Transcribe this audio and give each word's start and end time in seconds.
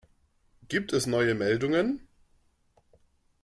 Gibt 0.67 0.93
es 0.93 1.05
neue 1.05 1.35
Meldungen? 1.35 2.07